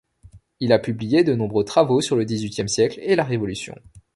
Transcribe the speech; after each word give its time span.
Il 0.59 0.73
a 0.73 0.79
publié 0.79 1.23
de 1.23 1.35
nombreux 1.35 1.63
travaux 1.63 2.01
sur 2.01 2.15
le 2.15 2.25
dix-huitième 2.25 2.67
siècle 2.67 2.99
et 3.03 3.15
la 3.15 3.23
Révolution. 3.23 3.75